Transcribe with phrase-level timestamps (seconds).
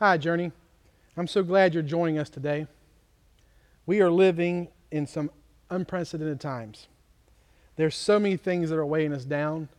[0.00, 0.52] Hi, Journey.
[1.16, 2.68] I'm so glad you're joining us today.
[3.84, 5.28] We are living in some
[5.70, 6.86] unprecedented times.
[7.74, 9.70] There's so many things that are weighing us down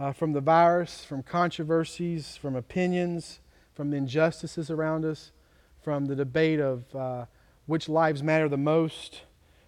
[0.00, 3.40] uh, from the virus, from controversies, from opinions,
[3.74, 5.30] from the injustices around us,
[5.82, 7.26] from the debate of uh,
[7.66, 9.24] which lives matter the most,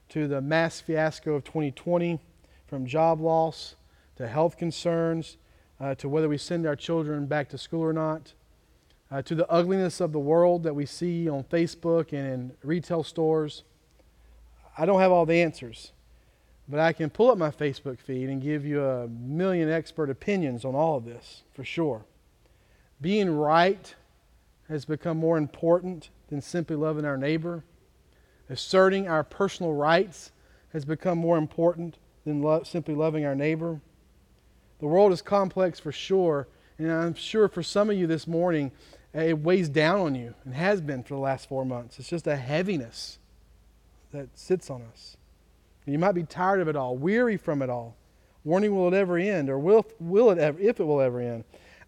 [0.09, 2.19] to the mass fiasco of 2020,
[2.67, 3.77] from job loss
[4.17, 5.37] to health concerns,
[5.79, 8.33] uh, to whether we send our children back to school or not,
[9.11, 13.03] uh, to the ugliness of the world that we see on Facebook and in retail
[13.03, 13.63] stores.
[14.77, 15.93] I don't have all the answers,
[16.69, 20.65] but I can pull up my Facebook feed and give you a million expert opinions
[20.65, 22.05] on all of this, for sure.
[23.01, 23.95] Being right
[24.69, 27.65] has become more important than simply loving our neighbor.
[28.49, 30.33] Asserting our personal rights
[30.73, 33.81] has become more important than lo- simply loving our neighbor.
[34.81, 38.73] The world is complex for sure, and I'm sure for some of you this morning,
[39.15, 41.99] it weighs down on you and has been for the last four months.
[41.99, 43.19] It's just a heaviness
[44.13, 45.17] that sits on us.
[45.87, 47.97] You might be tired of it all, weary from it all,
[48.45, 51.45] wondering will it ever end, or will, will it ever, if it will ever end.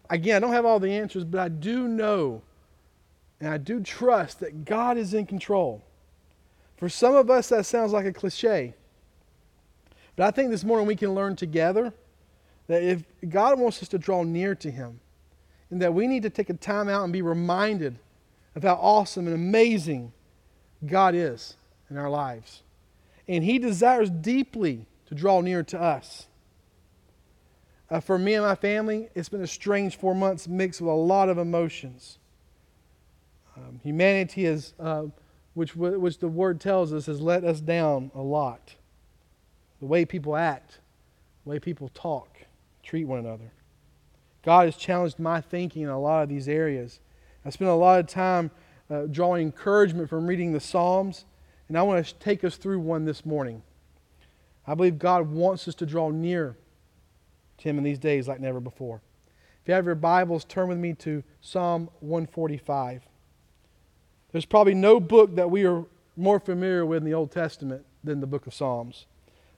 [0.09, 2.41] Again, I don't have all the answers, but I do know
[3.39, 5.81] and I do trust that God is in control.
[6.77, 8.73] For some of us, that sounds like a cliche.
[10.15, 11.93] But I think this morning we can learn together
[12.67, 14.99] that if God wants us to draw near to Him,
[15.71, 17.99] and that we need to take a time out and be reminded
[18.55, 20.11] of how awesome and amazing
[20.85, 21.55] God is
[21.89, 22.63] in our lives.
[23.27, 26.27] And He desires deeply to draw near to us.
[27.89, 30.95] Uh, for me and my family, it's been a strange four months mixed with a
[30.95, 32.19] lot of emotions.
[33.57, 35.05] Um, humanity has, uh,
[35.53, 38.75] which, which the word tells us, has let us down a lot.
[39.79, 40.79] The way people act,
[41.43, 42.29] the way people talk,
[42.83, 43.51] treat one another.
[44.43, 46.99] God has challenged my thinking in a lot of these areas.
[47.45, 48.51] I spent a lot of time
[48.89, 51.25] uh, drawing encouragement from reading the Psalms,
[51.67, 53.61] and I want to take us through one this morning.
[54.65, 56.57] I believe God wants us to draw near
[57.57, 59.01] to Him in these days like never before.
[59.61, 63.03] If you have your Bibles, turn with me to Psalm 145.
[64.31, 65.85] There's probably no book that we are
[66.15, 69.05] more familiar with in the Old Testament than the book of Psalms.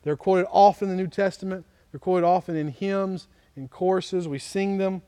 [0.03, 4.27] They're quoted often in the New Testament, they're quoted often in hymns, in choruses.
[4.27, 5.01] We sing them.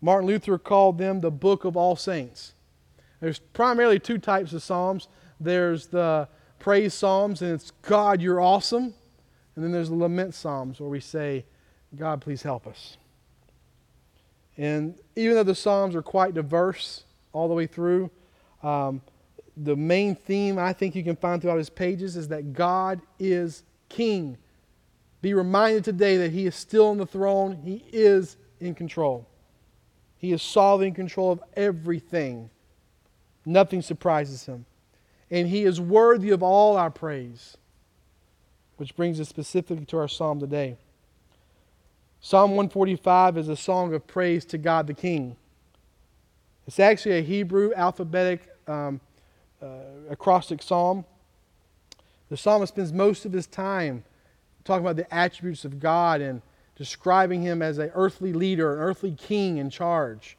[0.00, 2.54] Martin Luther called them the book of all saints.
[3.20, 5.08] There's primarily two types of Psalms
[5.40, 8.94] there's the praise Psalms, and it's God, you're awesome.
[9.54, 11.44] And then there's the lament Psalms, where we say,
[11.96, 12.96] God, please help us.
[14.56, 18.10] And even though the Psalms are quite diverse all the way through,
[18.62, 19.00] um,
[19.56, 23.62] the main theme I think you can find throughout his pages is that God is
[23.88, 24.36] king.
[25.20, 29.26] Be reminded today that he is still on the throne, he is in control.
[30.16, 32.50] He is solving control of everything.
[33.44, 34.66] Nothing surprises him.
[35.30, 37.56] And he is worthy of all our praise.
[38.76, 40.76] Which brings us specifically to our psalm today.
[42.20, 45.36] Psalm 145 is a song of praise to God the King.
[46.66, 49.00] It's actually a Hebrew alphabetic um,
[49.62, 49.66] uh,
[50.10, 51.04] acrostic psalm.
[52.28, 54.04] The psalmist spends most of his time
[54.68, 56.42] talking about the attributes of God and
[56.76, 60.36] describing him as an earthly leader, an earthly king in charge.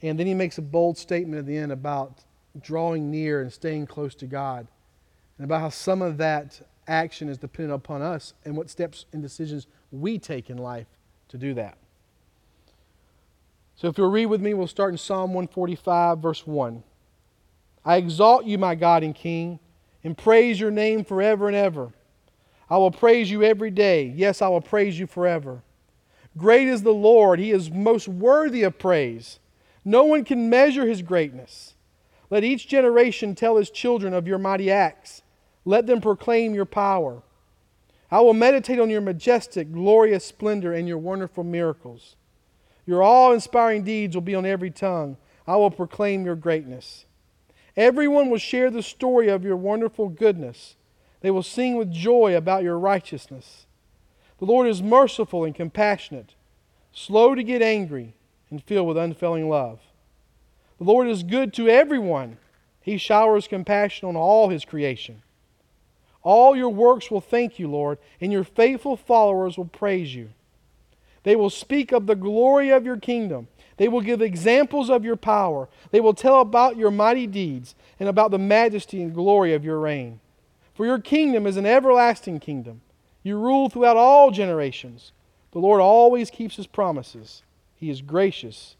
[0.00, 2.20] And then he makes a bold statement at the end about
[2.60, 4.68] drawing near and staying close to God,
[5.36, 9.22] and about how some of that action is dependent upon us and what steps and
[9.22, 10.86] decisions we take in life
[11.28, 11.76] to do that.
[13.76, 16.82] So if you'll read with me, we'll start in Psalm 145, verse 1.
[17.84, 19.60] I exalt you, my God and King,
[20.02, 21.92] and praise your name forever and ever.
[22.70, 24.12] I will praise you every day.
[24.14, 25.62] Yes, I will praise you forever.
[26.36, 29.40] Great is the Lord, he is most worthy of praise.
[29.84, 31.74] No one can measure his greatness.
[32.30, 35.22] Let each generation tell his children of your mighty acts.
[35.64, 37.22] Let them proclaim your power.
[38.10, 42.16] I will meditate on your majestic, glorious splendor and your wonderful miracles.
[42.86, 45.16] Your awe inspiring deeds will be on every tongue.
[45.46, 47.04] I will proclaim your greatness.
[47.76, 50.76] Everyone will share the story of your wonderful goodness.
[51.20, 53.66] They will sing with joy about your righteousness.
[54.38, 56.34] The Lord is merciful and compassionate,
[56.92, 58.14] slow to get angry,
[58.50, 59.80] and filled with unfailing love.
[60.78, 62.38] The Lord is good to everyone.
[62.80, 65.22] He showers compassion on all his creation.
[66.22, 70.30] All your works will thank you, Lord, and your faithful followers will praise you.
[71.24, 73.48] They will speak of the glory of your kingdom.
[73.76, 75.68] They will give examples of your power.
[75.90, 79.78] They will tell about your mighty deeds and about the majesty and glory of your
[79.78, 80.20] reign.
[80.78, 82.82] For your kingdom is an everlasting kingdom.
[83.24, 85.10] You rule throughout all generations.
[85.50, 87.42] The Lord always keeps his promises,
[87.74, 88.76] he is gracious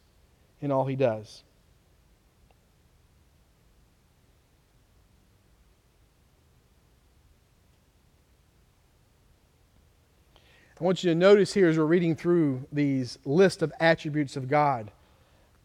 [0.63, 1.43] in all he does.
[10.81, 14.47] I want you to notice here as we're reading through these list of attributes of
[14.47, 14.93] God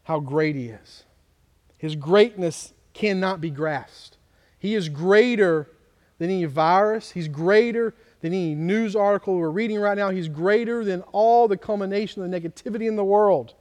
[0.05, 1.03] how great He is.
[1.77, 4.17] His greatness cannot be grasped.
[4.57, 5.67] He is greater
[6.23, 10.09] than any virus, He's greater than any news article we're reading right now.
[10.09, 13.55] He's greater than all the culmination of the negativity in the world.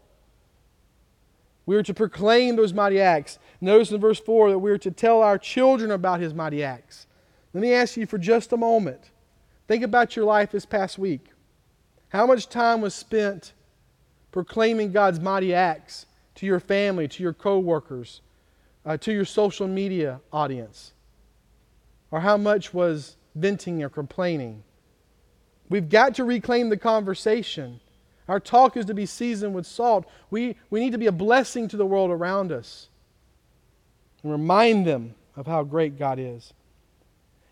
[1.67, 3.41] We are to proclaim those mighty acts.
[3.61, 7.09] Notice in verse 4 that we are to tell our children about his mighty acts.
[7.53, 9.11] Let me ask you for just a moment.
[9.67, 11.31] Think about your life this past week.
[12.11, 13.55] How much time was spent
[14.31, 16.06] proclaiming God's mighty acts
[16.37, 18.20] to your family, to your coworkers,
[18.87, 20.91] uh, to your social media audience?
[22.12, 24.62] Or how much was venting or complaining?
[25.69, 27.81] We've got to reclaim the conversation.
[28.29, 30.06] Our talk is to be seasoned with salt.
[30.31, 32.88] We, we need to be a blessing to the world around us
[34.23, 36.53] and remind them of how great God is.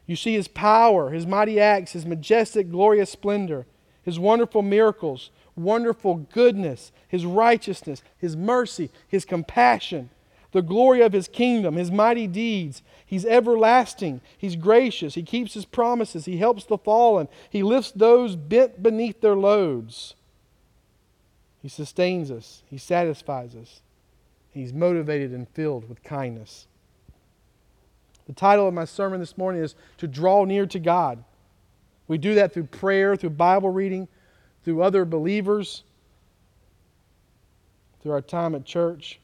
[0.06, 3.66] You see His power, His mighty acts, His majestic, glorious splendor,
[4.02, 10.10] His wonderful miracles, wonderful goodness, His righteousness, His mercy, His compassion,
[10.52, 12.82] the glory of His kingdom, His mighty deeds.
[13.04, 14.20] He's everlasting.
[14.36, 15.14] He's gracious.
[15.14, 16.24] He keeps His promises.
[16.24, 17.28] He helps the fallen.
[17.48, 20.14] He lifts those bent beneath their loads.
[21.62, 23.80] He sustains us, He satisfies us.
[24.52, 26.66] He's motivated and filled with kindness.
[28.26, 31.24] The title of my sermon this morning is To Draw Near to God.
[32.08, 34.08] We do that through prayer, through Bible reading,
[34.64, 35.84] through other believers,
[38.02, 39.20] through our time at church.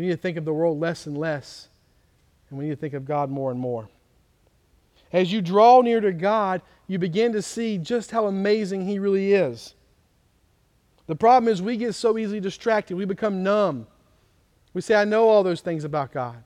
[0.00, 1.68] We need to think of the world less and less,
[2.48, 3.86] and we need to think of God more and more.
[5.12, 9.34] As you draw near to God, you begin to see just how amazing He really
[9.34, 9.74] is.
[11.06, 13.86] The problem is we get so easily distracted, we become numb.
[14.72, 16.42] We say, I know all those things about God.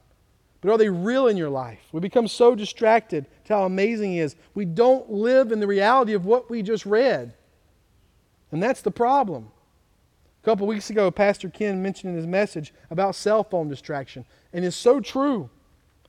[0.60, 1.78] But are they real in your life?
[1.92, 4.34] We become so distracted to how amazing He is.
[4.54, 7.34] We don't live in the reality of what we just read.
[8.50, 9.52] And that's the problem.
[10.44, 14.26] A couple weeks ago, Pastor Ken mentioned in his message about cell phone distraction.
[14.52, 15.49] And it's so true.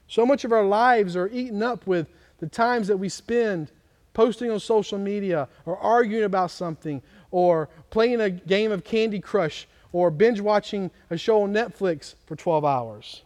[0.09, 2.09] So much of our lives are eaten up with
[2.39, 3.71] the times that we spend
[4.13, 7.01] posting on social media or arguing about something
[7.31, 12.35] or playing a game of Candy Crush or binge watching a show on Netflix for
[12.35, 13.21] 12 hours.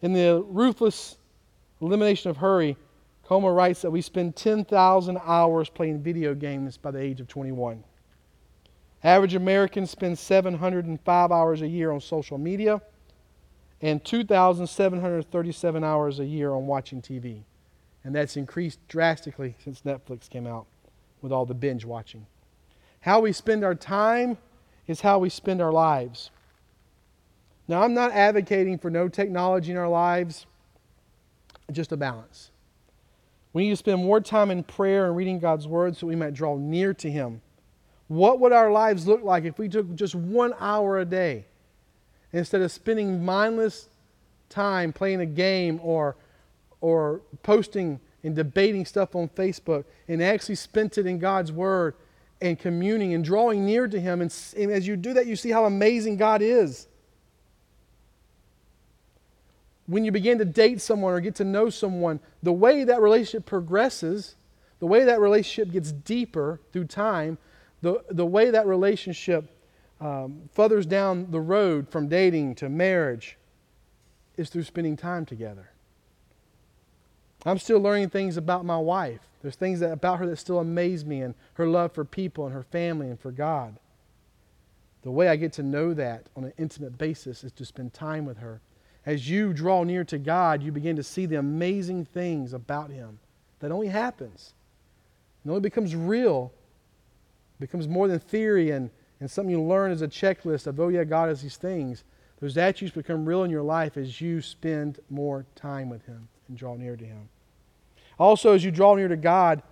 [0.00, 1.18] In the Ruthless
[1.82, 2.74] Elimination of Hurry,
[3.24, 7.84] Comer writes that we spend 10,000 hours playing video games by the age of 21.
[9.02, 12.82] Average American spends 705 hours a year on social media
[13.80, 17.42] and 2,737 hours a year on watching TV.
[18.04, 20.66] And that's increased drastically since Netflix came out
[21.22, 22.26] with all the binge watching.
[23.00, 24.36] How we spend our time
[24.86, 26.30] is how we spend our lives.
[27.68, 30.46] Now, I'm not advocating for no technology in our lives,
[31.72, 32.50] just a balance.
[33.52, 36.34] We need to spend more time in prayer and reading God's Word so we might
[36.34, 37.40] draw near to Him.
[38.10, 41.44] What would our lives look like if we took just one hour a day
[42.32, 43.88] instead of spending mindless
[44.48, 46.16] time playing a game or,
[46.80, 51.94] or posting and debating stuff on Facebook and actually spent it in God's Word
[52.40, 54.22] and communing and drawing near to Him.
[54.22, 56.88] And, and, as you do that, you see how amazing God is.
[59.86, 63.46] When you begin to date someone or get to know someone, the way that relationship
[63.46, 64.34] progresses,
[64.80, 67.38] the way that relationship gets deeper through time,
[67.82, 69.50] the, the way that relationship
[70.00, 70.48] um,
[70.88, 73.36] down the road from dating to marriage
[74.36, 75.70] is through spending time together.
[77.44, 79.20] I'm still learning things about my wife.
[79.42, 82.54] There's things that, about her that still amaze me and her love for people and
[82.54, 83.76] her family and for God.
[85.02, 88.26] The way I get to know that on an intimate basis is to spend time
[88.26, 88.60] with her.
[89.06, 93.18] As you draw near to God, you begin to see the amazing things about Him
[93.60, 94.52] that only happens.
[95.44, 96.52] It only becomes real,
[97.60, 98.90] becomes more than theory and,
[99.20, 102.04] and something you learn as a checklist of, oh, yeah, God has these things.
[102.40, 106.56] Those attributes become real in your life as you spend more time with Him and
[106.56, 107.28] draw near to Him.
[108.18, 109.62] Also, as you draw near to God,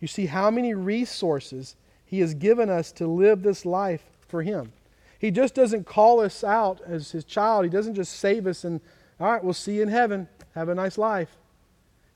[0.00, 4.72] you see how many resources He has given us to live this life for Him.
[5.18, 8.80] He just doesn't call us out as His child, He doesn't just save us and,
[9.18, 10.28] all right, we'll see you in heaven.
[10.54, 11.36] Have a nice life.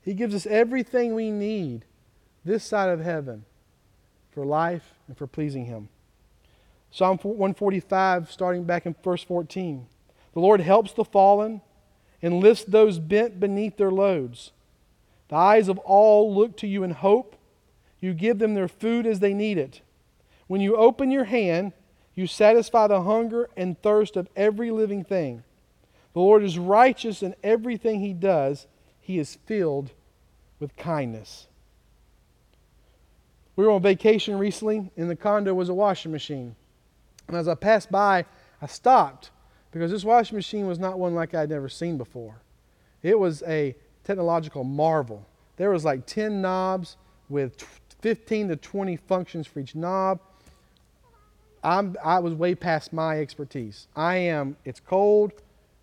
[0.01, 1.83] He gives us everything we need
[2.45, 3.43] this side of heaven
[4.37, 5.89] for life and for pleasing Him.
[6.91, 9.87] Psalm 145, starting back in verse 14.
[10.35, 11.61] The Lord helps the fallen
[12.21, 14.51] and lifts those bent beneath their loads.
[15.29, 17.35] The eyes of all look to you in hope.
[17.99, 19.81] You give them their food as they need it.
[20.45, 21.73] When you open your hand,
[22.13, 25.43] you satisfy the hunger and thirst of every living thing.
[26.13, 28.67] The Lord is righteous in everything he does,
[29.01, 29.93] he is filled
[30.59, 31.47] with kindness.
[33.57, 34.89] We were on vacation recently.
[34.95, 36.55] and the condo was a washing machine.
[37.27, 38.23] And as I passed by,
[38.61, 39.31] I stopped
[39.71, 42.35] because this washing machine was not one like I'd never seen before.
[43.03, 45.25] It was a technological marvel.
[45.57, 46.95] There was like 10 knobs
[47.29, 47.61] with
[48.01, 50.19] 15 to 20 functions for each knob.
[51.63, 53.87] I'm, I was way past my expertise.
[53.95, 55.33] I am, it's cold,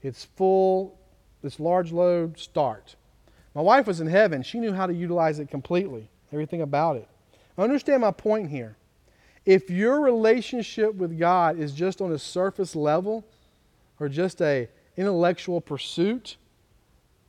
[0.02, 0.96] it's full,
[1.42, 2.94] this large load, start.
[3.52, 4.42] My wife was in heaven.
[4.42, 7.08] She knew how to utilize it completely, everything about it.
[7.56, 8.76] Understand my point here.
[9.44, 13.24] If your relationship with God is just on a surface level
[14.00, 16.36] or just a intellectual pursuit,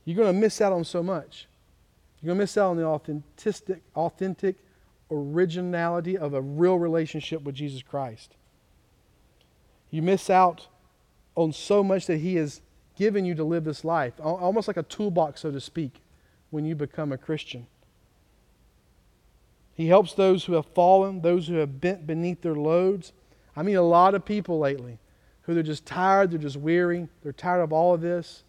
[0.04, 1.46] you're going to miss out on so much.
[2.20, 4.56] You're going to miss out on the authentic, authentic
[5.10, 8.34] originality of a real relationship with Jesus Christ.
[9.90, 10.66] You miss out
[11.34, 12.62] on so much that He has
[12.96, 16.00] given you to live this life, almost like a toolbox, so to speak,
[16.50, 17.66] when you become a Christian.
[19.76, 23.12] He helps those who have fallen, those who have bent beneath their loads.
[23.54, 24.98] I mean, a lot of people lately
[25.42, 28.42] who they're just tired, they're just weary, they're tired of all of this,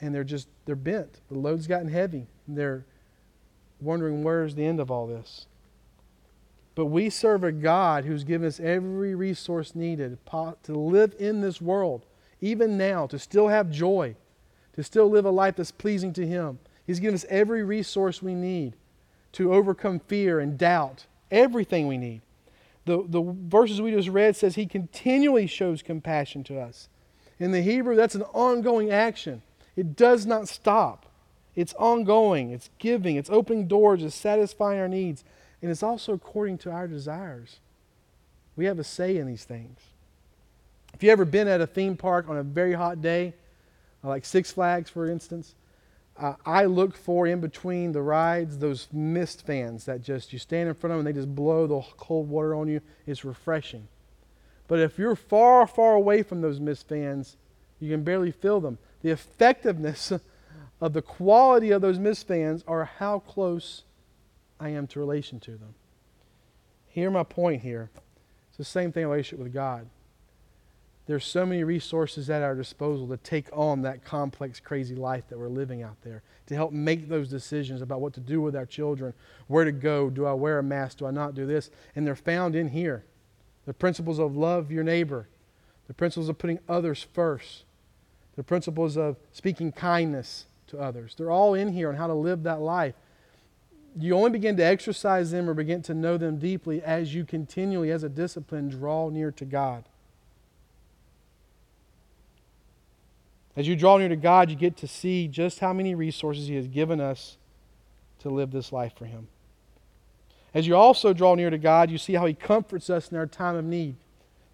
[0.00, 1.20] and they're just, they're bent.
[1.30, 2.28] The load's gotten heavy.
[2.46, 2.86] They're
[3.80, 5.46] wondering where's the end of all this.
[6.76, 11.60] But we serve a God who's given us every resource needed to live in this
[11.60, 12.06] world,
[12.40, 14.14] even now, to still have joy,
[14.74, 16.60] to still live a life that's pleasing to Him.
[16.86, 18.74] He's given us every resource we need
[19.32, 22.22] to overcome fear and doubt, everything we need.
[22.84, 26.88] The, the verses we just read says he continually shows compassion to us.
[27.38, 29.42] In the Hebrew, that's an ongoing action.
[29.76, 31.06] It does not stop.
[31.54, 35.24] It's ongoing, it's giving, it's opening doors, it's satisfying our needs,
[35.60, 37.58] and it's also according to our desires.
[38.56, 39.80] We have a say in these things.
[40.94, 43.34] If you ever been at a theme park on a very hot day,
[44.02, 45.54] like Six Flags, for instance,
[46.18, 50.68] uh, I look for in between the rides those mist fans that just you stand
[50.68, 52.80] in front of them and they just blow the cold water on you.
[53.06, 53.86] It's refreshing.
[54.66, 57.36] But if you're far, far away from those mist fans,
[57.80, 58.78] you can barely feel them.
[59.02, 60.12] The effectiveness
[60.80, 63.84] of the quality of those mist fans are how close
[64.58, 65.74] I am to relation to them.
[66.88, 67.90] Hear my point here.
[68.48, 69.88] It's the same thing in relationship with God.
[71.08, 75.38] There's so many resources at our disposal to take on that complex, crazy life that
[75.38, 78.66] we're living out there, to help make those decisions about what to do with our
[78.66, 79.14] children,
[79.46, 81.70] where to go, do I wear a mask, do I not do this?
[81.96, 83.04] And they're found in here.
[83.64, 85.28] The principles of love your neighbor,
[85.86, 87.64] the principles of putting others first,
[88.36, 91.14] the principles of speaking kindness to others.
[91.16, 92.94] They're all in here on how to live that life.
[93.98, 97.90] You only begin to exercise them or begin to know them deeply as you continually,
[97.90, 99.84] as a discipline, draw near to God.
[103.58, 106.54] As you draw near to God, you get to see just how many resources He
[106.54, 107.38] has given us
[108.20, 109.26] to live this life for Him.
[110.54, 113.26] As you also draw near to God, you see how He comforts us in our
[113.26, 113.96] time of need.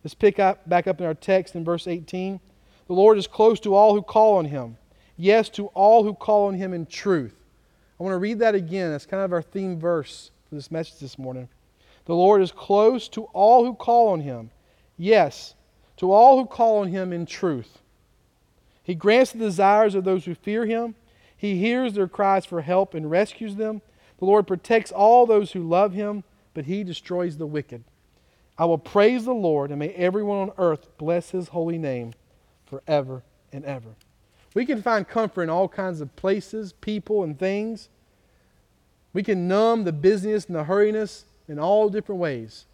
[0.02, 2.40] Let's pick up back up in our text in verse 18.
[2.86, 4.78] The Lord is close to all who call on Him.
[5.18, 7.34] Yes, to all who call on Him in truth.
[8.00, 8.90] I want to read that again.
[8.90, 11.50] That's kind of our theme verse for this message this morning.
[12.06, 14.50] The Lord is close to all who call on Him.
[14.96, 15.56] Yes,
[15.98, 17.80] to all who call on Him in truth.
[18.84, 20.94] He grants the desires of those who fear him.
[21.36, 23.80] He hears their cries for help and rescues them.
[24.18, 26.22] The Lord protects all those who love him,
[26.52, 27.82] but he destroys the wicked.
[28.56, 32.12] I will praise the Lord, and may everyone on earth bless his holy name
[32.66, 33.22] forever
[33.52, 33.96] and ever.
[34.54, 37.88] We can find comfort in all kinds of places, people, and things.
[39.12, 42.66] We can numb the busyness and the hurriness in all different ways.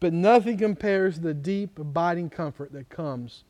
[0.00, 3.44] But nothing compares to the deep, abiding comfort that comes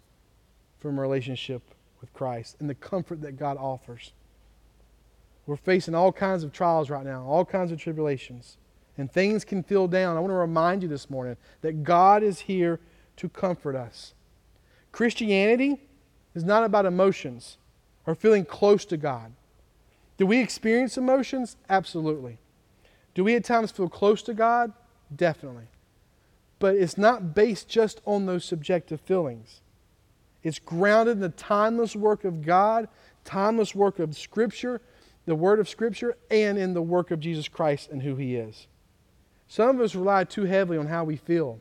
[0.82, 1.62] from relationship
[2.00, 4.12] with Christ and the comfort that God offers.
[5.46, 8.56] We're facing all kinds of trials right now, all kinds of tribulations,
[8.98, 10.16] and things can feel down.
[10.16, 12.80] I want to remind you this morning that God is here
[13.16, 14.12] to comfort us.
[14.90, 15.80] Christianity
[16.34, 17.58] is not about emotions
[18.04, 19.32] or feeling close to God.
[20.18, 21.56] Do we experience emotions?
[21.68, 22.38] Absolutely.
[23.14, 24.72] Do we at times feel close to God?
[25.14, 25.66] Definitely.
[26.58, 29.60] But it's not based just on those subjective feelings.
[30.42, 32.88] It's grounded in the timeless work of God,
[33.24, 34.80] timeless work of Scripture,
[35.26, 38.66] the Word of Scripture, and in the work of Jesus Christ and who He is.
[39.46, 41.60] Some of us rely too heavily on how we feel.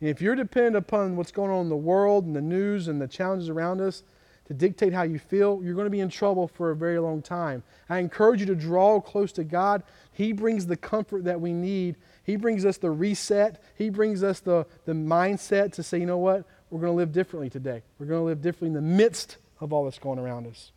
[0.00, 3.00] And if you're dependent upon what's going on in the world and the news and
[3.00, 4.02] the challenges around us
[4.46, 7.22] to dictate how you feel, you're going to be in trouble for a very long
[7.22, 7.62] time.
[7.88, 9.84] I encourage you to draw close to God.
[10.12, 11.94] He brings the comfort that we need.
[12.24, 13.62] He brings us the reset.
[13.76, 16.44] He brings us the, the mindset to say, you know what?
[16.72, 17.82] We're going to live differently today.
[17.98, 20.72] We're going to live differently in the midst of all that's going around us.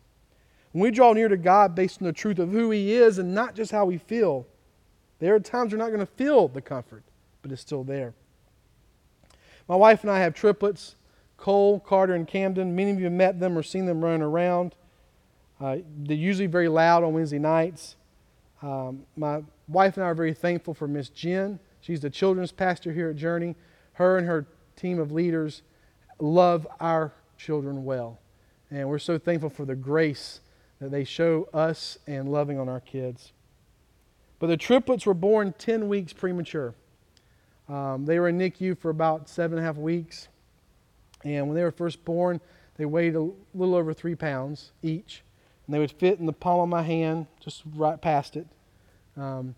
[0.72, 3.34] When we draw near to God based on the truth of who He is and
[3.34, 4.46] not just how we feel,
[5.18, 7.02] There are times we're not going to feel the comfort,
[7.42, 8.12] but it's still there.
[9.68, 10.96] My wife and I have triplets
[11.38, 12.74] Cole, Carter, and Camden.
[12.74, 14.74] Many of you have met them or seen them running around.
[15.60, 17.96] Uh, they're usually very loud on Wednesday nights.
[18.62, 21.58] Um, my wife and I are very thankful for Miss Jen.
[21.80, 23.54] She's the children's pastor here at Journey.
[23.94, 25.62] Her and her team of leaders
[26.18, 28.18] love our children well.
[28.70, 30.40] And we're so thankful for the grace
[30.80, 33.32] that they show us and loving on our kids.
[34.38, 36.74] But the triplets were born 10 weeks premature.
[37.68, 40.28] Um, they were in NICU for about seven and a half weeks.
[41.24, 42.40] And when they were first born,
[42.76, 45.22] they weighed a little over three pounds each.
[45.66, 48.46] And they would fit in the palm of my hand, just right past it.
[49.16, 49.54] Um,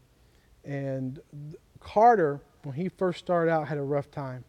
[0.64, 1.20] and
[1.80, 4.44] Carter, when he first started out, had a rough time.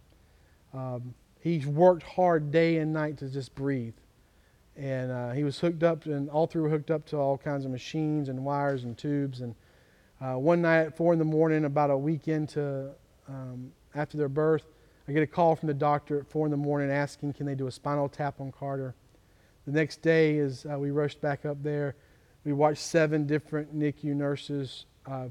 [0.73, 3.95] Um, he worked hard day and night to just breathe.
[4.75, 7.71] And uh, he was hooked up, and all through hooked up to all kinds of
[7.71, 9.41] machines and wires and tubes.
[9.41, 9.55] And
[10.21, 12.89] uh, one night at four in the morning, about a week into
[13.27, 14.65] um, after their birth,
[15.07, 17.55] I get a call from the doctor at four in the morning asking, can they
[17.55, 18.95] do a spinal tap on Carter?
[19.65, 21.95] The next day, as uh, we rushed back up there,
[22.43, 25.27] we watched seven different NICU nurses uh,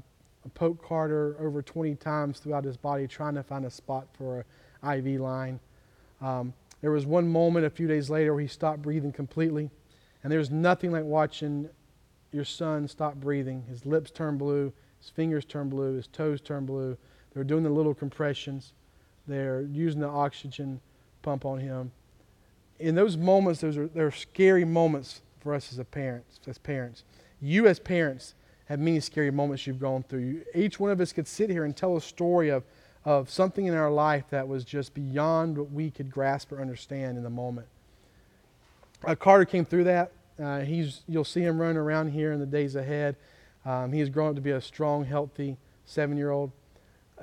[0.53, 4.45] poke Carter over 20 times throughout his body, trying to find a spot for
[4.81, 5.59] an IV line.
[6.21, 9.69] Um, there was one moment a few days later where he stopped breathing completely,
[10.23, 11.69] and there's nothing like watching
[12.31, 13.63] your son stop breathing.
[13.69, 16.97] His lips turn blue, his fingers turn blue, his toes turn blue.
[17.33, 18.73] They're doing the little compressions.
[19.27, 20.81] They're using the oxygen
[21.21, 21.91] pump on him.
[22.79, 27.03] In those moments, those are, they're scary moments for us as parents, as parents.
[27.41, 28.35] You as parents
[28.65, 30.43] have many scary moments you've gone through.
[30.53, 32.63] Each one of us could sit here and tell a story of,
[33.05, 37.17] of something in our life that was just beyond what we could grasp or understand
[37.17, 37.67] in the moment.
[39.05, 40.11] Uh, Carter came through that.
[40.41, 43.15] Uh, he's, you'll see him running around here in the days ahead.
[43.65, 46.51] Um, he has grown up to be a strong, healthy seven year old.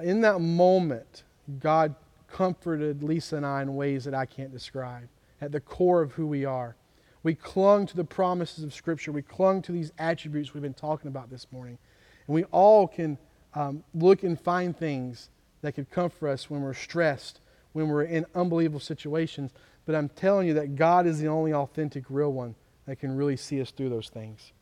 [0.02, 1.22] In that moment,
[1.60, 1.94] God
[2.28, 5.08] comforted Lisa and I in ways that I can't describe
[5.40, 6.76] at the core of who we are.
[7.22, 9.12] We clung to the promises of Scripture.
[9.12, 11.78] We clung to these attributes we've been talking about this morning.
[12.26, 13.18] And we all can
[13.54, 15.30] um, look and find things
[15.62, 17.40] that could comfort us when we're stressed,
[17.72, 19.52] when we're in unbelievable situations.
[19.84, 22.54] But I'm telling you that God is the only authentic, real one
[22.86, 24.52] that can really see us through those things.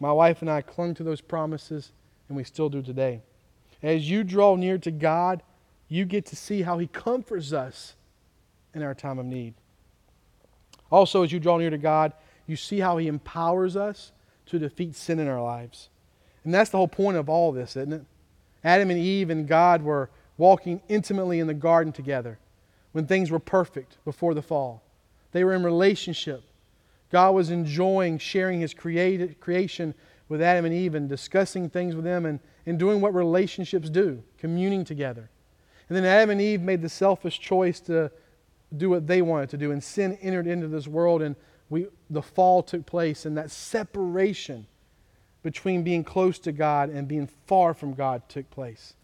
[0.00, 1.92] My wife and I clung to those promises,
[2.28, 3.22] and we still do today.
[3.82, 5.42] As you draw near to God,
[5.88, 7.94] you get to see how He comforts us
[8.74, 9.54] in our time of need.
[10.90, 12.12] Also, as you draw near to God,
[12.46, 14.12] you see how He empowers us
[14.46, 15.88] to defeat sin in our lives.
[16.44, 18.04] And that's the whole point of all this, isn't it?
[18.64, 22.38] Adam and Eve and God were walking intimately in the garden together
[22.92, 24.82] when things were perfect before the fall.
[25.32, 26.42] They were in relationship.
[27.10, 29.94] God was enjoying sharing His created, creation
[30.28, 34.22] with Adam and Eve and discussing things with them and, and doing what relationships do,
[34.38, 35.30] communing together.
[35.88, 38.10] And then Adam and Eve made the selfish choice to
[38.76, 41.36] do what they wanted to do, and sin entered into this world, and
[41.68, 44.66] we, the fall took place, and that separation
[45.42, 48.94] between being close to God and being far from God took place.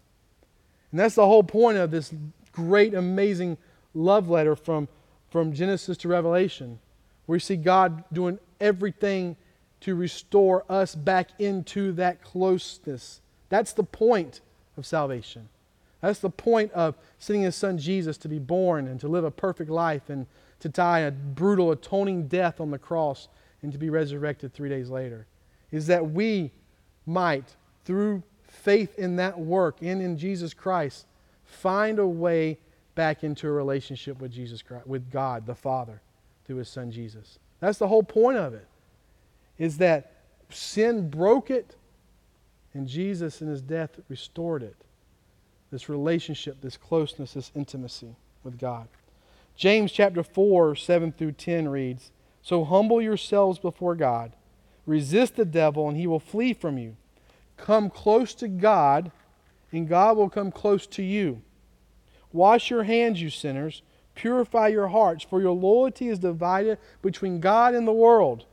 [0.91, 2.13] And that's the whole point of this
[2.51, 3.57] great, amazing
[3.93, 4.87] love letter from,
[5.29, 6.79] from Genesis to Revelation,
[7.25, 9.35] where you see God doing everything
[9.81, 13.21] to restore us back into that closeness.
[13.49, 14.41] That's the point
[14.77, 15.49] of salvation.
[16.01, 19.31] That's the point of sending his son Jesus to be born and to live a
[19.31, 20.27] perfect life and
[20.61, 23.27] to die a brutal, atoning death on the cross
[23.61, 25.27] and to be resurrected three days later.
[25.71, 26.51] Is that we
[27.05, 27.55] might,
[27.85, 31.05] through faith in that work and in Jesus Christ,
[31.45, 32.57] find a way
[32.95, 36.01] back into a relationship with Jesus Christ, with God the Father
[36.45, 37.39] through his son Jesus.
[37.59, 38.67] That's the whole point of it.
[39.57, 40.13] Is that
[40.49, 41.75] sin broke it
[42.73, 44.75] and Jesus in his death restored it
[45.71, 48.87] this relationship, this closeness, this intimacy with God.
[49.55, 54.33] James chapter 4, 7 through 10 reads So humble yourselves before God,
[54.89, 56.95] resist the devil, and he will flee from you.
[57.57, 59.11] Come close to God,
[59.71, 61.41] and God will come close to you.
[62.31, 63.81] Wash your hands, you sinners.
[64.15, 68.45] Purify your hearts, for your loyalty is divided between God and the world.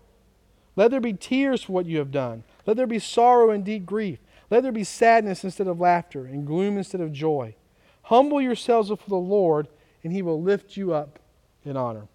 [0.77, 2.45] Let there be tears for what you have done.
[2.67, 4.19] Let there be sorrow and deep grief.
[4.51, 7.57] Let there be sadness instead of laughter and gloom instead of joy.
[8.03, 9.69] Humble yourselves before the Lord,
[10.05, 11.19] and he will lift you up
[11.65, 12.07] in honor.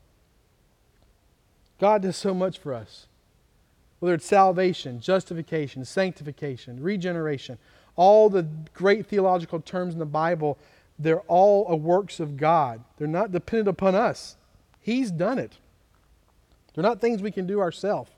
[1.79, 3.07] God does so much for us.
[4.01, 7.59] Whether it's salvation, justification, sanctification, regeneration,
[7.95, 10.57] all the great theological terms in the Bible,
[10.97, 12.83] they're all works of God.
[12.97, 14.37] They're not dependent upon us.
[14.79, 15.59] He's done it.
[16.73, 18.09] They're not things we can do ourselves.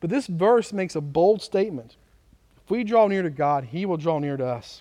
[0.00, 1.96] But this verse makes a bold statement
[2.64, 4.80] If we draw near to God, He will draw near to us.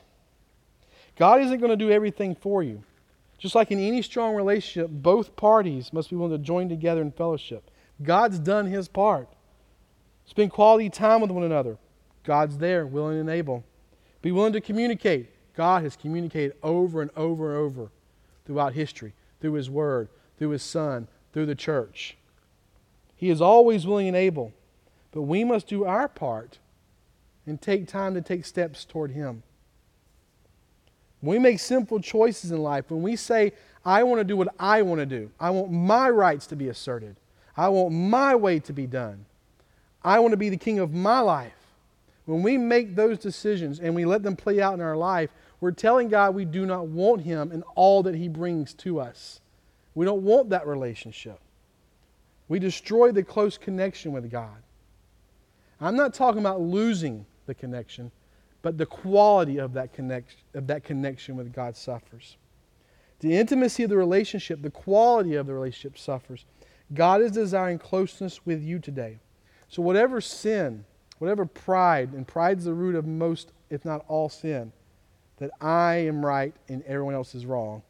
[1.18, 2.84] God isn't going to do everything for you.
[3.38, 7.12] Just like in any strong relationship, both parties must be willing to join together in
[7.12, 7.70] fellowship.
[8.02, 9.28] God's done His part.
[10.26, 11.78] Spend quality time with one another.
[12.24, 13.64] God's there, willing and able.
[14.22, 15.30] Be willing to communicate.
[15.56, 17.92] God has communicated over and over and over
[18.46, 22.18] throughout history, through His Word, through His Son, through the church.
[23.16, 24.54] He is always willing and able.
[25.12, 26.58] But we must do our part
[27.46, 29.44] and take time to take steps toward Him.
[31.22, 33.54] When we make simple choices in life, when we say,
[33.86, 36.68] I want to do what I want to do, I want my rights to be
[36.68, 37.16] asserted,
[37.56, 39.26] I want my way to be done,
[40.04, 41.54] I want to be the king of my life.
[42.26, 45.72] When we make those decisions and we let them play out in our life, we're
[45.72, 49.42] telling God we do not want Him and all that He brings to us.
[49.96, 51.40] We don't want that relationship.
[52.48, 54.62] We destroy the close connection with God.
[55.80, 58.12] I'm not talking about losing the connection,
[58.62, 62.38] but the quality of that, connect, of that connection with God suffers.
[63.20, 66.46] The intimacy of the relationship, the quality of the relationship suffers.
[66.94, 69.20] God is desiring closeness with you today.
[69.70, 70.86] So, whatever sin,
[71.20, 74.72] whatever pride, and pride's the root of most, if not all sin,
[75.38, 77.82] that I am right and everyone else is wrong.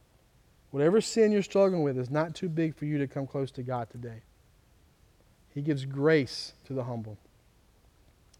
[0.72, 3.64] Whatever sin you're struggling with is not too big for you to come close to
[3.64, 4.24] God today.
[5.54, 7.18] He gives grace to the humble.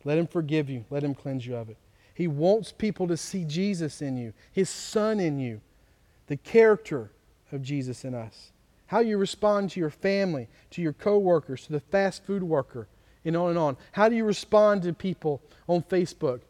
[0.04, 1.78] Let Him forgive you, let Him cleanse you of it.
[2.14, 5.62] He wants people to see Jesus in you, His Son in you,
[6.28, 7.12] the character
[7.52, 8.52] of Jesus in us.
[8.88, 12.88] How you respond to your family, to your coworkers, to the fast food worker,
[13.26, 13.78] and on and on.
[13.94, 16.42] How do you respond to people on Facebook?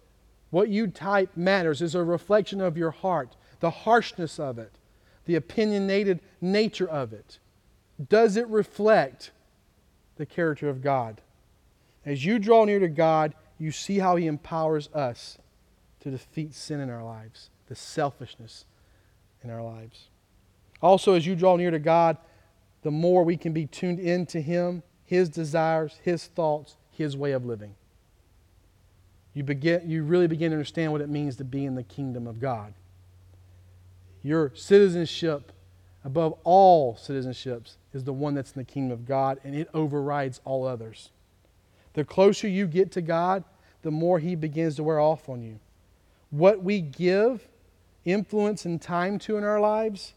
[0.50, 4.74] What you type matters is a reflection of your heart, the harshness of it,
[5.26, 7.40] the opinionated nature of it.
[8.10, 9.32] Does it reflect
[10.16, 11.22] the character of God?
[12.06, 15.38] As you draw near to God, you see how He empowers us
[16.02, 18.66] to defeat sin in our lives, the selfishness
[19.44, 20.10] in our lives.
[20.82, 22.18] Also, as you draw near to God,
[22.82, 27.46] the more we can be tuned into Him, His desires, His thoughts, His way of
[27.46, 27.76] living.
[29.36, 32.26] You, begin, you really begin to understand what it means to be in the kingdom
[32.26, 32.74] of God.
[34.24, 35.52] Your citizenship,
[36.04, 40.42] above all citizenships, is the one that's in the kingdom of God, and it overrides
[40.46, 41.12] all others.
[41.94, 43.44] The closer you get to God,
[43.84, 45.60] the more He begins to wear off on you.
[46.32, 47.48] What we give
[48.04, 50.16] influence and time to in our lives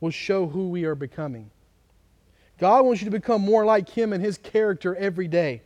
[0.00, 1.50] will show who we are becoming.
[2.58, 5.62] God wants you to become more like Him and His character every day.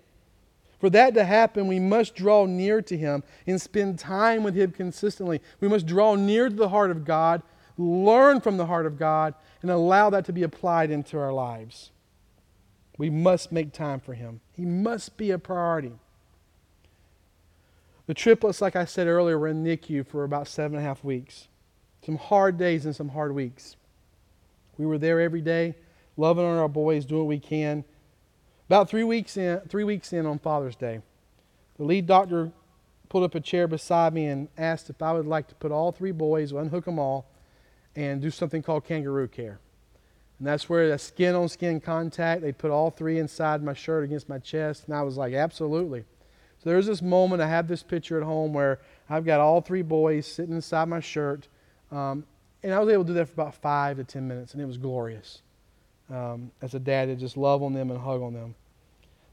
[0.78, 4.70] For that to happen, we must draw near to Him and spend time with Him
[4.70, 5.40] consistently.
[5.60, 7.42] We must draw near to the heart of God,
[7.76, 11.90] learn from the heart of God, and allow that to be applied into our lives.
[12.96, 14.40] We must make time for Him.
[14.52, 15.92] He must be a priority.
[18.06, 21.04] The triplets, like I said earlier, were in NICU for about seven and a half
[21.04, 21.48] weeks.
[22.06, 23.76] Some hard days and some hard weeks.
[24.78, 25.74] We were there every day
[26.18, 27.84] loving on our boys, doing what we can.
[28.66, 31.00] About three weeks in, three weeks in on Father's Day,
[31.78, 32.52] the lead doctor
[33.08, 35.92] pulled up a chair beside me and asked if I would like to put all
[35.92, 37.30] three boys, unhook them all,
[37.96, 39.60] and do something called kangaroo care.
[40.38, 44.04] And that's where the skin on skin contact, they put all three inside my shirt
[44.04, 44.84] against my chest.
[44.86, 46.04] And I was like, absolutely.
[46.58, 49.82] So there's this moment, I have this picture at home where I've got all three
[49.82, 51.48] boys sitting inside my shirt.
[51.90, 52.24] Um,
[52.62, 54.66] and I was able to do that for about five to ten minutes, and it
[54.66, 55.42] was glorious
[56.10, 58.54] um, as a dad to just love on them and hug on them.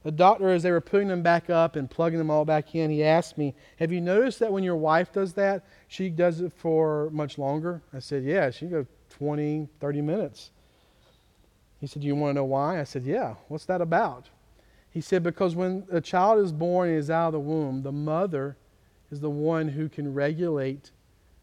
[0.04, 2.92] The doctor, as they were putting them back up and plugging them all back in,
[2.92, 6.54] he asked me, Have you noticed that when your wife does that, she does it
[6.54, 7.82] for much longer?
[7.92, 10.52] I said, Yeah, she goes 20, 30 minutes.
[11.80, 12.80] He said, Do you want to know why?
[12.80, 13.34] I said, Yeah.
[13.48, 14.30] What's that about?
[14.92, 17.92] He said, Because when a child is born and is out of the womb, the
[17.92, 18.58] mother
[19.10, 20.92] is the one who can regulate,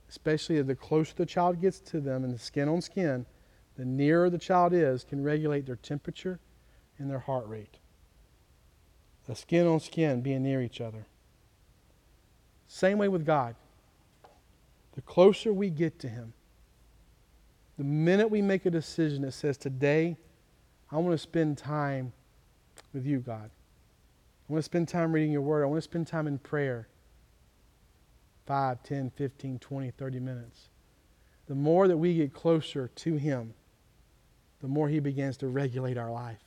[0.09, 3.27] especially the closer the child gets to them and the skin on skin,
[3.77, 6.39] the nearer the child is, can regulate their temperature
[6.99, 7.79] and their heart rate.
[9.27, 11.07] The skin on skin being near each other.
[12.67, 13.55] Same way with God.
[14.95, 16.33] The closer we get to Him,
[17.79, 20.17] the minute we make a decision that says, Today,
[20.91, 22.13] I want to spend time
[22.93, 23.51] with you, God.
[24.49, 25.63] I want to spend time reading your word.
[25.63, 26.89] I want to spend time in prayer
[28.47, 30.69] 5, 10, 15, 20, 30 minutes.
[31.47, 33.55] The more that we get closer to Him,
[34.63, 36.39] the more He begins to regulate our life.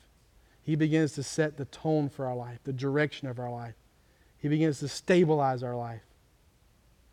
[0.63, 3.75] He begins to set the tone for our life, the direction of our life.
[4.37, 6.01] He begins to stabilize our life.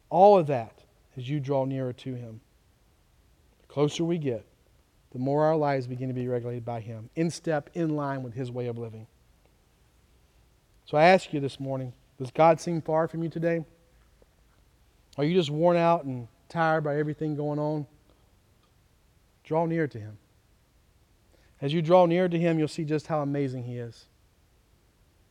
[0.09, 0.85] All of that
[1.17, 2.41] as you draw nearer to Him.
[3.61, 4.47] The closer we get,
[5.13, 8.35] the more our lives begin to be regulated by Him, in step, in line with
[8.35, 9.07] His way of living.
[10.87, 13.65] So I ask you this morning does God seem far from you today?
[15.19, 17.87] Are you just worn out and tired by everything going on?
[19.45, 20.19] Draw near to Him.
[21.63, 24.07] As you draw near to Him, you'll see just how amazing He is.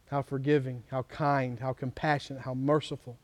[0.09, 3.17] How forgiving, how kind, how compassionate, how merciful.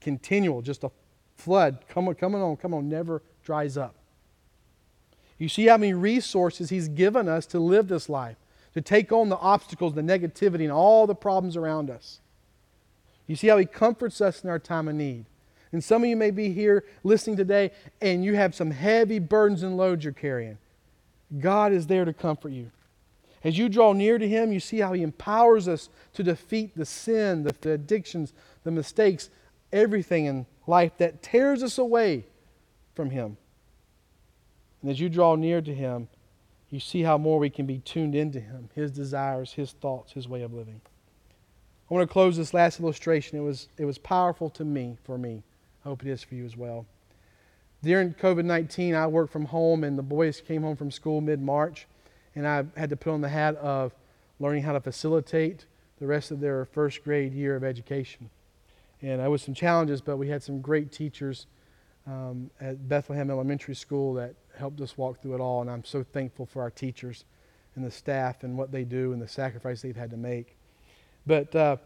[0.00, 0.90] Continual, just a
[1.36, 1.78] flood.
[1.88, 3.94] Come on, coming on, come on, never dries up.
[5.38, 8.36] You see how many resources He's given us to live this life,
[8.74, 12.20] to take on the obstacles, the negativity, and all the problems around us.
[13.28, 15.26] You see how He comforts us in our time of need.
[15.70, 19.62] And some of you may be here listening today and you have some heavy burdens
[19.62, 20.58] and loads you're carrying.
[21.38, 22.70] God is there to comfort you.
[23.44, 26.86] As you draw near to Him, you see how He empowers us to defeat the
[26.86, 28.32] sin, the, the addictions,
[28.64, 29.30] the mistakes,
[29.72, 32.24] everything in life that tears us away
[32.94, 33.36] from Him.
[34.80, 36.08] And as you draw near to Him,
[36.70, 40.28] you see how more we can be tuned into Him, His desires, His thoughts, His
[40.28, 40.80] way of living.
[41.90, 43.38] I want to close this last illustration.
[43.38, 45.42] It was, it was powerful to me, for me.
[45.84, 46.86] I hope it is for you as well.
[47.82, 51.40] During COVID 19, I worked from home, and the boys came home from school mid
[51.40, 51.88] March,
[52.34, 53.92] and I had to put on the hat of
[54.38, 55.66] learning how to facilitate
[55.98, 58.30] the rest of their first grade year of education.
[59.00, 61.46] And there was some challenges, but we had some great teachers
[62.06, 65.60] um, at Bethlehem Elementary School that helped us walk through it all.
[65.60, 67.24] And I'm so thankful for our teachers
[67.74, 70.56] and the staff and what they do and the sacrifice they've had to make.
[71.26, 71.76] But uh,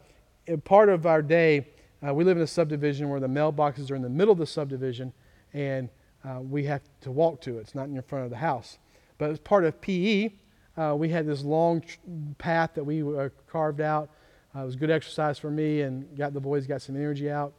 [0.65, 1.69] part of our day,
[2.07, 4.47] uh, we live in a subdivision where the mailboxes are in the middle of the
[4.47, 5.13] subdivision,
[5.57, 5.89] and
[6.23, 7.63] uh, we have to walk to it.
[7.63, 8.79] It's not in front of the house.
[9.17, 10.31] But as part of PE,
[10.77, 11.97] uh, we had this long tr-
[12.37, 14.11] path that we uh, carved out.
[14.55, 17.55] Uh, it was good exercise for me, and got the boys got some energy out.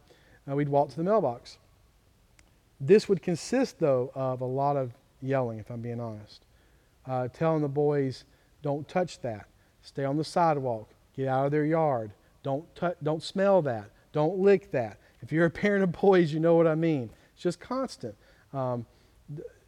[0.46, 1.58] we'd walk to the mailbox.
[2.80, 6.44] This would consist, though, of a lot of yelling, if I'm being honest.
[7.04, 8.24] Uh, telling the boys,
[8.62, 9.46] don't touch that.
[9.82, 10.88] Stay on the sidewalk.
[11.16, 12.12] Get out of their yard.
[12.44, 13.90] Don't, t- don't smell that.
[14.12, 14.98] Don't lick that.
[15.20, 17.10] If you're a parent of boys, you know what I mean.
[17.38, 18.16] It's just constant.
[18.52, 18.84] Um,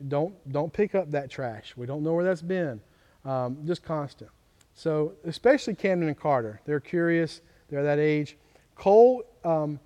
[0.09, 1.72] don't, don't pick up that trash.
[1.76, 2.80] We don't know where that's been.
[3.24, 4.28] Um, just constant.
[4.74, 6.61] So, especially Camden and Carter.
[6.64, 7.42] They're curious.
[7.68, 8.37] They're that age.
[8.74, 9.78] Cole, um,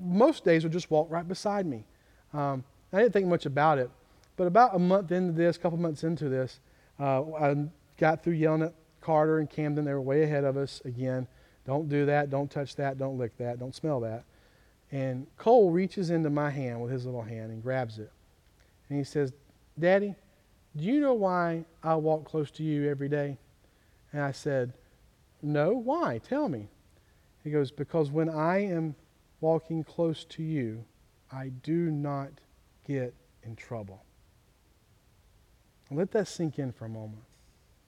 [0.00, 1.84] most days, would just walk right beside me.
[2.34, 3.90] Um, I didn't think much about it.
[4.36, 6.58] But about a month into this, a couple months into this,
[6.98, 7.54] uh, I
[7.96, 9.84] got through yelling at Carter and Camden.
[9.84, 11.28] They were way ahead of us again.
[11.64, 12.28] Don't do that.
[12.28, 12.98] Don't touch that.
[12.98, 13.60] Don't lick that.
[13.60, 14.24] Don't smell that.
[14.92, 18.10] And Cole reaches into my hand with his little hand and grabs it.
[18.88, 19.32] And he says,
[19.78, 20.14] Daddy,
[20.76, 23.38] do you know why I walk close to you every day?
[24.12, 24.72] And I said,
[25.42, 25.72] No.
[25.72, 26.18] Why?
[26.18, 26.68] Tell me.
[27.44, 28.94] He goes, Because when I am
[29.40, 30.84] walking close to you,
[31.32, 32.30] I do not
[32.86, 34.04] get in trouble.
[35.90, 37.22] Let that sink in for a moment.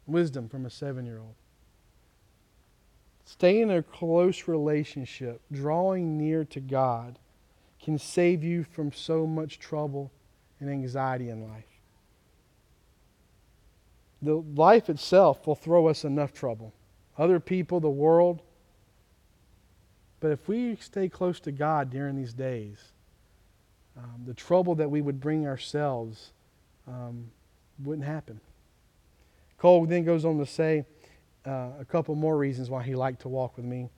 [0.07, 1.35] Wisdom from a seven year old.
[3.25, 7.19] Staying in a close relationship, drawing near to God,
[7.83, 10.11] can save you from so much trouble
[10.61, 11.65] and anxiety in life.
[14.23, 16.73] The life itself will throw us enough trouble.
[17.19, 18.41] Other people, the world.
[20.21, 22.79] But if we stay close to God during these days,
[23.97, 26.33] um, the trouble that we would bring ourselves
[26.87, 27.31] um,
[27.83, 28.41] wouldn't happen.
[29.59, 30.87] Cole then goes on to say
[31.47, 33.89] uh, a couple more reasons why he liked to walk with me.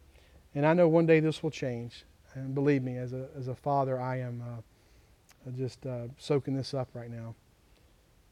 [0.54, 2.04] And I know one day this will change.
[2.34, 6.74] And believe me, as a, as a father, I am uh, just uh, soaking this
[6.74, 7.34] up right now.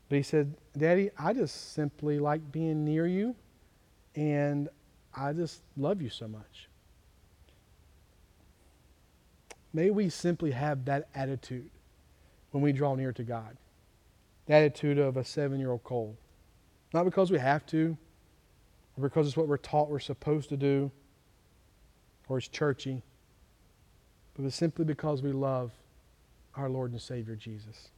[0.08, 3.34] But he said, Daddy, I just simply like being near you,
[4.14, 4.68] and
[5.14, 6.68] I just love you so much.
[9.72, 11.70] May we simply have that attitude
[12.50, 13.56] when we draw near to God.
[14.46, 16.16] The attitude of a seven year old Cole.
[16.92, 17.96] Not because we have to,
[18.96, 20.90] or because it's what we're taught we're supposed to do,
[22.28, 23.02] or it's churchy,
[24.34, 25.72] but it's simply because we love
[26.56, 27.88] our Lord and Savior Jesus.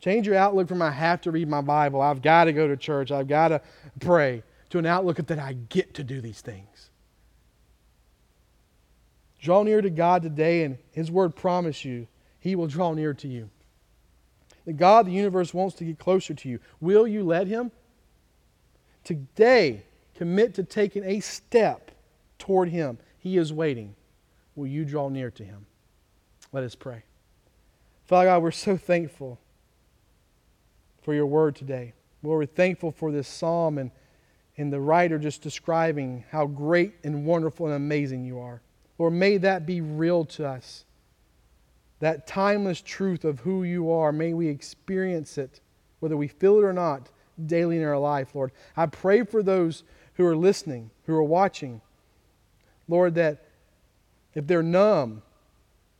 [0.00, 2.76] Change your outlook from I have to read my Bible, I've got to go to
[2.76, 3.60] church, I've got to
[4.00, 6.90] pray, to an outlook that I get to do these things.
[9.40, 12.06] Draw near to God today, and His Word promise you
[12.40, 13.50] He will draw near to you.
[14.64, 16.60] The God, the universe, wants to get closer to you.
[16.80, 17.70] Will you let Him?
[19.04, 21.90] Today, commit to taking a step
[22.38, 22.98] toward Him.
[23.18, 23.94] He is waiting.
[24.56, 25.66] Will you draw near to Him?
[26.52, 27.04] Let us pray.
[28.04, 29.38] Father God, we're so thankful
[31.02, 31.92] for your word today.
[32.22, 33.90] Lord, we're thankful for this psalm and,
[34.56, 38.62] and the writer just describing how great and wonderful and amazing you are.
[38.98, 40.84] Lord, may that be real to us.
[42.00, 45.60] That timeless truth of who you are, may we experience it,
[46.00, 47.10] whether we feel it or not,
[47.46, 48.52] daily in our life, Lord.
[48.76, 51.80] I pray for those who are listening, who are watching,
[52.88, 53.44] Lord, that
[54.34, 55.22] if they're numb,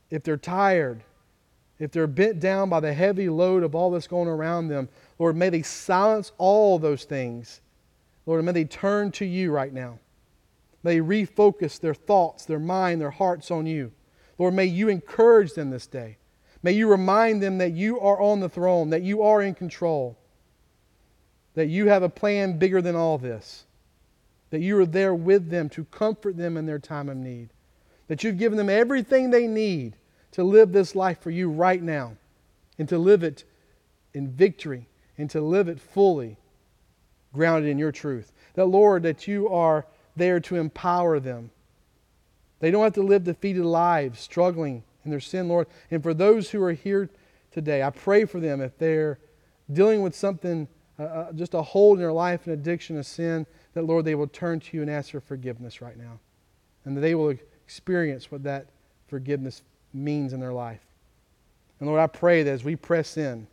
[0.09, 1.03] if they're tired,
[1.79, 4.87] if they're bent down by the heavy load of all that's going around them,
[5.19, 7.61] Lord, may they silence all those things.
[8.25, 9.99] Lord, may they turn to you right now.
[10.83, 13.91] May they refocus their thoughts, their mind, their hearts on you.
[14.37, 16.17] Lord, may you encourage them this day.
[16.63, 20.17] May you remind them that you are on the throne, that you are in control,
[21.55, 23.65] that you have a plan bigger than all this,
[24.49, 27.49] that you are there with them to comfort them in their time of need,
[28.07, 29.95] that you've given them everything they need
[30.31, 32.15] to live this life for you right now
[32.77, 33.45] and to live it
[34.13, 34.87] in victory
[35.17, 36.37] and to live it fully
[37.33, 38.31] grounded in your truth.
[38.55, 41.51] That, Lord, that you are there to empower them.
[42.59, 45.67] They don't have to live defeated lives, struggling in their sin, Lord.
[45.91, 47.09] And for those who are here
[47.51, 49.19] today, I pray for them if they're
[49.71, 50.67] dealing with something,
[50.99, 54.15] uh, uh just a hold in their life, an addiction, a sin, that, Lord, they
[54.15, 56.19] will turn to you and ask for forgiveness right now.
[56.85, 58.67] And that they will experience what that
[59.07, 59.61] forgiveness
[59.93, 60.81] means in their life.
[61.79, 63.47] And Lord, I pray that as we press in,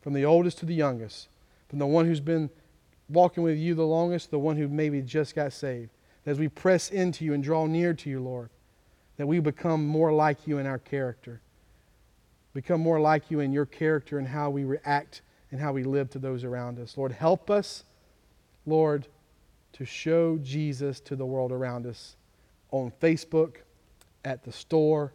[0.00, 1.28] from the oldest to the youngest,
[1.68, 2.50] from the one who's been
[3.08, 5.90] walking with you the longest, the one who maybe just got saved,
[6.24, 8.50] that as we press into you and draw near to you, Lord,
[9.16, 11.40] that we become more like you in our character,
[12.54, 16.10] become more like you in your character and how we react and how we live
[16.10, 16.96] to those around us.
[16.96, 17.84] Lord, help us,
[18.66, 19.06] Lord,
[19.74, 22.16] to show Jesus to the world around us
[22.70, 23.56] on Facebook,
[24.24, 25.12] at the store,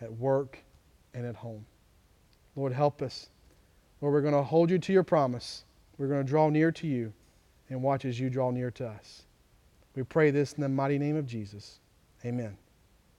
[0.00, 0.58] at work,
[1.14, 1.64] and at home.
[2.56, 3.28] Lord, help us.
[4.00, 5.64] Lord, we're going to hold you to your promise.
[5.98, 7.12] We're going to draw near to you
[7.70, 9.22] and watch as you draw near to us.
[9.94, 11.80] We pray this in the mighty name of Jesus.
[12.24, 12.56] Amen.